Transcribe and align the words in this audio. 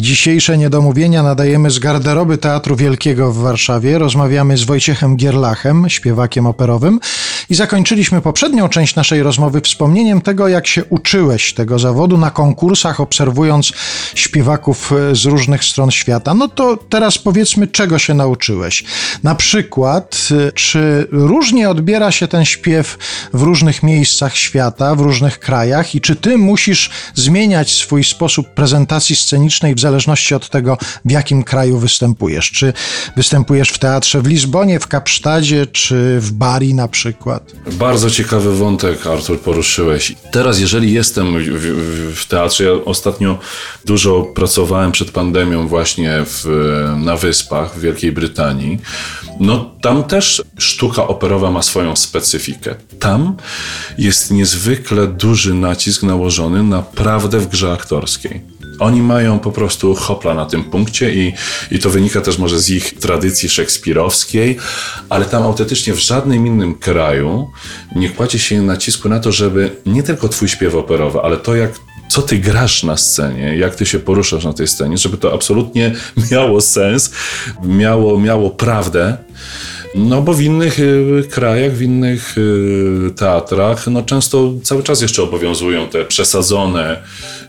Dzisiejsze 0.00 0.58
niedomówienia 0.58 1.22
nadajemy 1.22 1.70
z 1.70 1.78
garderoby 1.78 2.38
Teatru 2.38 2.76
Wielkiego 2.76 3.32
w 3.32 3.38
Warszawie. 3.38 3.98
Rozmawiamy 3.98 4.56
z 4.56 4.64
Wojciechem 4.64 5.16
Gierlachem, 5.16 5.88
śpiewakiem 5.88 6.46
operowym 6.46 7.00
i 7.50 7.54
zakończyliśmy 7.54 8.20
poprzednią 8.20 8.68
część 8.68 8.94
naszej 8.94 9.22
rozmowy 9.22 9.60
wspomnieniem 9.60 10.20
tego, 10.20 10.48
jak 10.48 10.66
się 10.66 10.84
uczyłeś 10.84 11.54
tego 11.54 11.78
zawodu 11.78 12.18
na 12.18 12.30
konkursach, 12.30 13.00
obserwując 13.00 13.72
śpiewaków 14.14 14.92
e, 14.92 15.14
z 15.14 15.24
różnych 15.24 15.64
stron 15.64 15.90
świata. 15.90 16.34
No 16.34 16.48
to 16.48 16.76
teraz 16.76 17.18
powiedzmy, 17.18 17.66
czego 17.66 17.98
się 17.98 18.14
nauczyłeś. 18.14 18.84
Na 19.22 19.34
przykład, 19.34 20.28
e, 20.48 20.52
czy 20.52 21.08
różnie 21.10 21.70
odbiera 21.70 22.12
się 22.12 22.28
ten 22.28 22.44
śpiew 22.44 22.98
w 23.32 23.42
różnych 23.42 23.82
miejscach 23.82 24.36
świata, 24.36 24.94
w 24.94 25.00
różnych 25.00 25.38
krajach 25.38 25.94
i 25.94 26.00
czy 26.00 26.16
ty 26.16 26.38
musisz 26.38 26.90
zmieniać 27.14 27.70
swój 27.70 28.04
sposób 28.04 28.48
prezentacji 28.54 29.16
scenicznej 29.16 29.74
w 29.74 29.87
zależności 29.90 30.34
od 30.34 30.50
tego, 30.50 30.78
w 31.04 31.10
jakim 31.10 31.42
kraju 31.42 31.78
występujesz. 31.78 32.50
Czy 32.50 32.72
występujesz 33.16 33.70
w 33.70 33.78
teatrze 33.78 34.22
w 34.22 34.26
Lizbonie, 34.26 34.80
w 34.80 34.86
Kapsztadzie, 34.86 35.66
czy 35.66 36.20
w 36.20 36.32
Bari 36.32 36.74
na 36.74 36.88
przykład? 36.88 37.52
Bardzo 37.72 38.10
ciekawy 38.10 38.56
wątek, 38.56 39.06
Artur, 39.06 39.40
poruszyłeś. 39.40 40.14
Teraz, 40.32 40.60
jeżeli 40.60 40.92
jestem 40.92 41.38
w, 41.38 41.42
w, 41.42 42.16
w 42.16 42.26
teatrze, 42.26 42.64
ja 42.64 42.70
ostatnio 42.84 43.38
dużo 43.84 44.22
pracowałem 44.22 44.92
przed 44.92 45.10
pandemią 45.10 45.68
właśnie 45.68 46.12
w, 46.24 46.44
na 46.96 47.16
Wyspach 47.16 47.74
w 47.74 47.80
Wielkiej 47.80 48.12
Brytanii. 48.12 48.78
No 49.40 49.70
tam 49.80 50.04
też 50.04 50.42
sztuka 50.58 51.06
operowa 51.06 51.50
ma 51.50 51.62
swoją 51.62 51.96
specyfikę. 51.96 52.74
Tam 52.98 53.36
jest 53.98 54.30
niezwykle 54.30 55.06
duży 55.06 55.54
nacisk 55.54 56.02
nałożony 56.02 56.62
na 56.62 56.82
prawdę 56.82 57.38
w 57.38 57.48
grze 57.48 57.72
aktorskiej. 57.72 58.57
Oni 58.78 59.02
mają 59.02 59.38
po 59.38 59.52
prostu 59.52 59.94
hopla 59.94 60.34
na 60.34 60.46
tym 60.46 60.64
punkcie 60.64 61.14
i, 61.14 61.32
i 61.70 61.78
to 61.78 61.90
wynika 61.90 62.20
też 62.20 62.38
może 62.38 62.60
z 62.60 62.70
ich 62.70 62.98
tradycji 62.98 63.48
szekspirowskiej, 63.48 64.56
ale 65.08 65.24
tam 65.24 65.42
autentycznie 65.42 65.94
w 65.94 65.98
żadnym 65.98 66.46
innym 66.46 66.74
kraju 66.74 67.50
nie 67.96 68.08
kładzie 68.08 68.38
się 68.38 68.62
nacisku 68.62 69.08
na 69.08 69.20
to, 69.20 69.32
żeby 69.32 69.76
nie 69.86 70.02
tylko 70.02 70.28
twój 70.28 70.48
śpiew 70.48 70.74
operowy, 70.74 71.20
ale 71.20 71.36
to 71.36 71.56
jak 71.56 71.70
co 72.08 72.22
ty 72.22 72.38
grasz 72.38 72.82
na 72.82 72.96
scenie, 72.96 73.56
jak 73.56 73.74
ty 73.74 73.86
się 73.86 73.98
poruszasz 73.98 74.44
na 74.44 74.52
tej 74.52 74.68
scenie, 74.68 74.98
żeby 74.98 75.16
to 75.16 75.34
absolutnie 75.34 75.94
miało 76.30 76.60
sens, 76.60 77.10
miało, 77.62 78.20
miało 78.20 78.50
prawdę. 78.50 79.16
No 79.94 80.22
bo 80.22 80.34
w 80.34 80.40
innych 80.40 80.80
y, 80.80 81.24
krajach, 81.30 81.72
w 81.72 81.82
innych 81.82 82.38
y, 82.38 83.10
teatrach, 83.16 83.86
no 83.86 84.02
często 84.02 84.52
cały 84.62 84.82
czas 84.82 85.02
jeszcze 85.02 85.22
obowiązują 85.22 85.88
te 85.88 86.04
przesadzone 86.04 87.02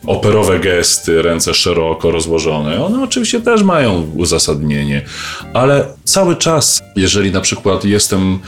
operowe 0.06 0.59
gesty, 0.59 1.22
ręce 1.22 1.54
szeroko 1.54 2.12
rozłożone. 2.12 2.86
One 2.86 3.04
oczywiście 3.04 3.42
też 3.42 3.64
mają 3.64 4.12
uzasadnienie, 4.16 5.06
ale 5.54 5.86
cały 6.04 6.36
czas, 6.36 6.81
jeżeli 6.96 7.31
na 7.31 7.42
przykład 7.42 7.86
jestem 7.86 8.40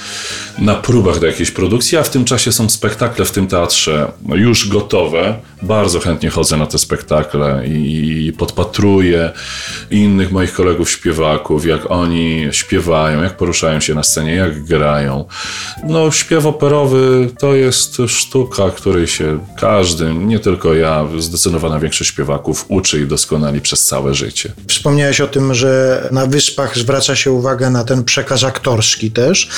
na 0.59 0.76
próbach 0.76 1.20
do 1.20 1.28
jakiejś 1.28 1.52
produkcji, 1.52 1.98
a 1.98 2.03
w 2.03 2.09
tym 2.09 2.26
czasie 2.26 2.52
są 2.52 2.70
spektakle 2.70 3.26
w 3.26 3.31
tym 3.31 3.48
teatrze 3.48 4.11
już 4.36 4.70
gotowe, 4.70 5.36
bardzo 5.61 6.00
chętnie 6.00 6.30
chodzę 6.30 6.58
na 6.58 6.66
te 6.66 6.78
spektakle 6.78 7.67
i 7.67 8.33
podpatruję 8.38 9.31
innych 9.92 10.31
moich 10.31 10.53
kolegów 10.53 10.89
śpiewaków, 10.92 11.66
jak 11.66 11.92
oni 11.92 12.48
śpiewają, 12.52 13.23
jak 13.23 13.38
poruszają 13.38 13.80
się 13.81 13.95
na 13.95 14.03
scenie, 14.03 14.35
jak 14.35 14.63
grają. 14.63 15.25
No, 15.83 16.11
śpiew 16.11 16.45
operowy 16.45 17.29
to 17.39 17.55
jest 17.55 17.97
sztuka, 18.07 18.69
której 18.69 19.07
się 19.07 19.39
każdy, 19.57 20.13
nie 20.13 20.39
tylko 20.39 20.73
ja, 20.73 21.07
zdecydowana 21.19 21.79
większość 21.79 22.09
śpiewaków 22.09 22.65
uczy 22.67 23.02
i 23.02 23.07
doskonali 23.07 23.61
przez 23.61 23.85
całe 23.85 24.13
życie. 24.13 24.52
Wspomniałeś 24.67 25.21
o 25.21 25.27
tym, 25.27 25.53
że 25.53 26.03
na 26.11 26.25
wyspach 26.25 26.77
zwraca 26.77 27.15
się 27.15 27.31
uwagę 27.31 27.70
na 27.70 27.83
ten 27.83 28.03
przekaz 28.03 28.43
aktorski 28.43 29.11
też, 29.11 29.49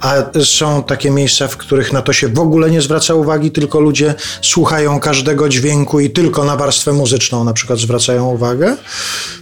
a 0.00 0.14
są 0.44 0.82
takie 0.82 1.10
miejsca, 1.10 1.48
w 1.48 1.56
których 1.56 1.92
na 1.92 2.02
to 2.02 2.12
się 2.12 2.28
w 2.28 2.38
ogóle 2.38 2.70
nie 2.70 2.82
zwraca 2.82 3.14
uwagi, 3.14 3.50
tylko 3.50 3.80
ludzie 3.80 4.14
słuchają 4.42 5.00
każdego 5.00 5.48
dźwięku 5.48 6.00
i 6.00 6.10
tylko 6.10 6.44
na 6.44 6.56
warstwę 6.56 6.92
muzyczną 6.92 7.44
na 7.44 7.52
przykład 7.52 7.78
zwracają 7.78 8.26
uwagę? 8.26 8.76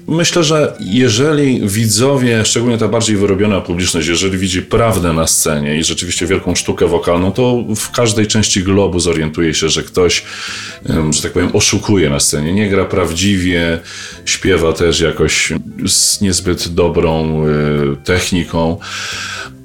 Myślę, 0.08 0.44
że 0.44 0.76
jeżeli 0.80 1.68
widzowie, 1.68 2.44
szczególnie 2.44 2.78
ta 2.78 2.88
bardziej 2.88 3.16
wyrobiona 3.16 3.60
publiczność, 3.60 4.06
jeżeli 4.16 4.38
widzi 4.38 4.62
prawdę 4.62 5.12
na 5.12 5.26
scenie 5.26 5.76
i 5.76 5.84
rzeczywiście 5.84 6.26
wielką 6.26 6.54
sztukę 6.54 6.86
wokalną, 6.86 7.32
to 7.32 7.64
w 7.76 7.90
każdej 7.90 8.26
części 8.26 8.62
globu 8.62 9.00
zorientuje 9.00 9.54
się, 9.54 9.68
że 9.68 9.82
ktoś, 9.82 10.24
że 11.10 11.22
tak 11.22 11.32
powiem, 11.32 11.50
oszukuje 11.52 12.10
na 12.10 12.20
scenie. 12.20 12.52
Nie 12.52 12.70
gra 12.70 12.84
prawdziwie, 12.84 13.78
śpiewa 14.24 14.72
też 14.72 15.00
jakoś 15.00 15.52
z 15.86 16.20
niezbyt 16.20 16.68
dobrą 16.68 17.46
y, 17.46 17.96
techniką. 18.04 18.78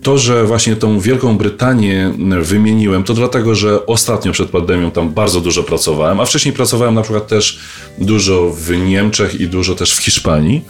To, 0.03 0.17
że 0.17 0.45
właśnie 0.45 0.75
tą 0.75 0.99
Wielką 0.99 1.37
Brytanię 1.37 2.13
wymieniłem, 2.41 3.03
to 3.03 3.13
dlatego, 3.13 3.55
że 3.55 3.85
ostatnio 3.85 4.31
przed 4.31 4.49
pandemią 4.49 4.91
tam 4.91 5.13
bardzo 5.13 5.41
dużo 5.41 5.63
pracowałem, 5.63 6.19
a 6.19 6.25
wcześniej 6.25 6.53
pracowałem 6.53 6.95
na 6.95 7.01
przykład 7.01 7.27
też 7.27 7.59
dużo 7.97 8.49
w 8.49 8.69
Niemczech 8.69 9.41
i 9.41 9.47
dużo 9.47 9.75
też 9.75 9.93
w 9.93 10.03
Hiszpanii. 10.03 10.61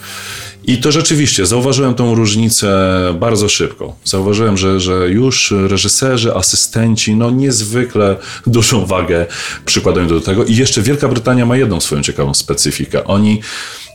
I 0.63 0.77
to 0.77 0.91
rzeczywiście, 0.91 1.45
zauważyłem 1.45 1.93
tą 1.93 2.15
różnicę 2.15 2.89
bardzo 3.19 3.49
szybko. 3.49 3.95
Zauważyłem, 4.05 4.57
że, 4.57 4.79
że 4.79 5.09
już 5.09 5.53
reżyserzy, 5.67 6.35
asystenci, 6.35 7.15
no 7.15 7.31
niezwykle 7.31 8.17
dużą 8.47 8.85
wagę 8.85 9.25
przykładają 9.65 10.07
do 10.07 10.21
tego. 10.21 10.45
I 10.45 10.55
jeszcze 10.55 10.81
Wielka 10.81 11.07
Brytania 11.07 11.45
ma 11.45 11.57
jedną 11.57 11.81
swoją 11.81 12.03
ciekawą 12.03 12.33
specyfikę. 12.33 13.03
Oni, 13.03 13.41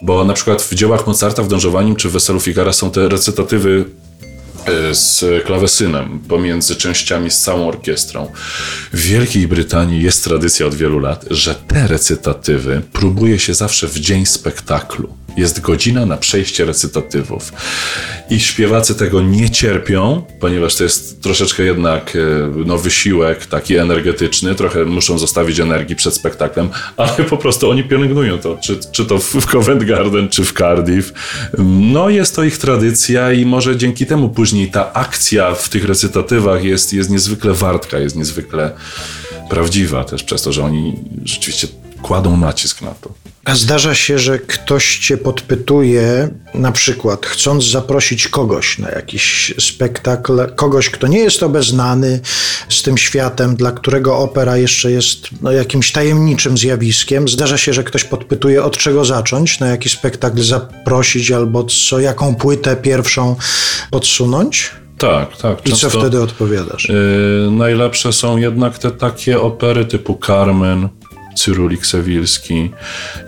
bo 0.03 0.25
na 0.25 0.35
przykład 0.35 0.63
w 0.63 0.75
dziełach 0.75 1.07
Mozarta, 1.07 1.43
w 1.43 1.49
Dążowaniem 1.49 1.97
czy 1.97 2.09
w 2.09 2.13
Weselu 2.13 2.41
Figara 2.41 2.73
są 2.73 2.91
te 2.91 3.09
recytatywy 3.09 3.85
z 4.93 5.25
klawesynem 5.45 6.19
pomiędzy 6.29 6.77
częściami 6.77 7.31
z 7.31 7.41
całą 7.41 7.69
orkiestrą. 7.69 8.33
W 8.93 9.01
Wielkiej 9.01 9.49
Brytanii 9.49 10.03
jest 10.03 10.25
tradycja 10.25 10.67
od 10.67 10.75
wielu 10.75 10.99
lat, 10.99 11.25
że 11.31 11.55
te 11.55 11.87
recytatywy 11.87 12.83
próbuje 12.93 13.39
się 13.39 13.55
zawsze 13.55 13.89
w 13.89 13.99
dzień 13.99 14.27
spektaklu. 14.27 15.26
Jest 15.37 15.61
godzina 15.61 16.07
na 16.07 16.17
przejście 16.17 16.65
recytatywów. 16.65 17.53
I 18.31 18.41
śpiewacy 18.41 18.95
tego 18.95 19.23
nie 19.23 19.51
cierpią, 19.51 20.23
ponieważ 20.41 20.77
to 20.77 20.85
jest 20.85 21.23
troszeczkę 21.23 21.63
jednak 21.63 22.17
e, 22.17 22.19
no, 22.67 22.79
wysiłek 22.79 23.47
taki 23.47 23.77
energetyczny, 23.77 24.55
trochę 24.55 24.85
muszą 24.85 25.19
zostawić 25.19 25.61
energii 25.61 25.97
przed 25.97 26.15
spektaklem, 26.15 26.69
ale 26.97 27.13
po 27.13 27.37
prostu 27.37 27.71
oni 27.71 27.85
pielęgnują 27.85 28.39
to, 28.39 28.59
czy, 28.63 28.79
czy 28.93 29.07
to 29.07 29.19
w 29.19 29.47
Covent 29.47 29.85
Garden, 29.85 30.29
czy 30.29 30.45
w 30.45 30.53
Cardiff. 30.53 31.13
No 31.59 32.11
jest 32.11 32.37
to 32.37 32.45
ich 32.45 32.59
tradycja 32.59 33.33
i 33.33 33.47
może 33.47 33.77
dzięki 33.77 34.07
temu 34.07 34.29
później 34.29 34.71
ta 34.71 34.93
akcja 34.93 35.55
w 35.55 35.69
tych 35.69 35.85
recytatywach 35.85 36.65
jest, 36.65 36.93
jest 36.93 37.11
niezwykle 37.11 37.53
wartka, 37.53 37.99
jest 37.99 38.17
niezwykle 38.17 38.71
prawdziwa 39.51 40.05
też 40.05 40.23
przez 40.23 40.43
to, 40.43 40.53
że 40.53 40.65
oni 40.65 40.95
rzeczywiście 41.25 41.69
kładą 42.07 42.37
nacisk 42.37 42.83
na 42.83 42.91
to. 42.91 43.11
A 43.45 43.55
zdarza 43.55 43.95
się, 43.95 44.19
że 44.19 44.39
ktoś 44.39 44.99
cię 44.99 45.17
podpytuje, 45.17 46.29
na 46.55 46.73
przykład 46.73 47.27
chcąc 47.27 47.65
zaprosić 47.65 48.29
kogoś 48.29 48.79
na 48.79 48.91
jakiś 48.91 49.55
spektakl, 49.59 50.47
kogoś, 50.57 50.91
kto 50.91 51.07
nie 51.07 51.19
jest 51.19 51.43
obeznany 51.43 52.21
z 52.69 52.83
tym 52.83 52.99
światem, 52.99 53.57
dla 53.57 53.73
którego 53.73 54.19
opera 54.19 54.57
jeszcze 54.57 54.91
jest 54.91 55.29
no, 55.43 55.53
jakimś 55.53 55.93
tajemniczym 55.93 56.59
zjawiskiem. 56.59 57.29
Zdarza 57.29 57.59
się, 57.59 57.73
że 57.73 57.85
ktoś 57.85 58.05
podpytuje, 58.05 58.65
od 58.65 58.77
czego 58.77 59.05
zacząć, 59.05 59.61
na 59.61 59.67
jaki 59.67 59.89
spektakl 59.89 60.43
zaprosić, 60.43 61.31
albo 61.31 61.65
co, 61.65 62.01
jaką 62.01 62.35
płytę 62.35 62.77
pierwszą 62.77 63.37
podsunąć. 63.91 64.71
Tak, 64.99 65.37
tak. 65.37 65.67
I 65.67 65.73
co 65.73 65.91
wtedy 65.91 66.23
odpowiadasz? 66.23 66.89
Yy, 66.89 67.51
najlepsze 67.51 68.13
są 68.13 68.37
jednak 68.37 68.79
te 68.79 68.91
takie 68.91 69.41
opery 69.41 69.85
typu 69.85 70.19
Carmen, 70.27 70.89
Cyrulik 71.37 71.87
Sewilski. 71.87 72.71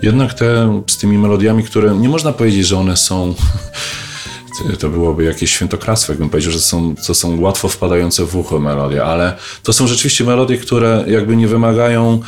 Jednak 0.01 0.33
te 0.33 0.81
z 0.87 0.97
tymi 0.97 1.17
melodiami, 1.17 1.63
które 1.63 1.95
nie 1.95 2.09
można 2.09 2.33
powiedzieć, 2.33 2.67
że 2.67 2.77
one 2.77 2.97
są 2.97 3.33
to 4.79 4.89
byłoby 4.89 5.23
jakieś 5.23 5.51
świętokradztwo, 5.51 6.11
jakbym 6.11 6.29
powiedział, 6.29 6.51
że 6.51 6.59
są, 6.59 6.95
to 7.07 7.13
są 7.13 7.41
łatwo 7.41 7.67
wpadające 7.67 8.25
w 8.25 8.35
ucho 8.35 8.59
melodie, 8.59 9.03
ale 9.03 9.37
to 9.63 9.73
są 9.73 9.87
rzeczywiście 9.87 10.23
melodie, 10.23 10.57
które 10.57 11.03
jakby 11.07 11.35
nie 11.35 11.47
wymagają 11.47 12.19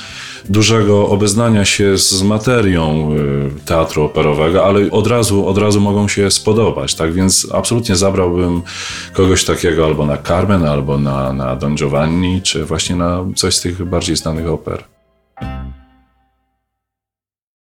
dużego 0.49 1.09
obeznania 1.09 1.65
się 1.65 1.97
z 1.97 2.23
materią 2.23 3.15
y, 3.15 3.65
teatru 3.65 4.03
operowego, 4.03 4.65
ale 4.65 4.91
od 4.91 5.07
razu, 5.07 5.47
od 5.47 5.57
razu 5.57 5.81
mogą 5.81 6.07
się 6.07 6.31
spodobać, 6.31 6.95
tak 6.95 7.13
więc 7.13 7.47
absolutnie 7.53 7.95
zabrałbym 7.95 8.61
kogoś 9.13 9.45
takiego 9.45 9.85
albo 9.85 10.05
na 10.05 10.17
Carmen, 10.17 10.65
albo 10.65 10.97
na, 10.97 11.33
na 11.33 11.55
Don 11.55 11.75
Giovanni, 11.75 12.41
czy 12.41 12.65
właśnie 12.65 12.95
na 12.95 13.25
coś 13.35 13.55
z 13.55 13.61
tych 13.61 13.85
bardziej 13.85 14.15
znanych 14.15 14.47
oper. 14.47 14.90